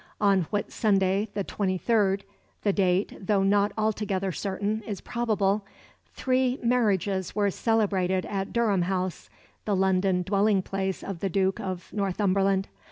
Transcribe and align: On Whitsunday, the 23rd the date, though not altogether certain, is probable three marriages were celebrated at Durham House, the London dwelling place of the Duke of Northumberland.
On 0.19 0.47
Whitsunday, 0.51 1.27
the 1.35 1.43
23rd 1.43 2.21
the 2.63 2.73
date, 2.73 3.15
though 3.23 3.43
not 3.43 3.71
altogether 3.77 4.31
certain, 4.31 4.81
is 4.87 4.99
probable 4.99 5.63
three 6.15 6.57
marriages 6.63 7.35
were 7.35 7.51
celebrated 7.51 8.25
at 8.25 8.51
Durham 8.51 8.81
House, 8.85 9.29
the 9.65 9.75
London 9.75 10.23
dwelling 10.23 10.63
place 10.63 11.03
of 11.03 11.19
the 11.19 11.29
Duke 11.29 11.59
of 11.59 11.93
Northumberland. 11.93 12.67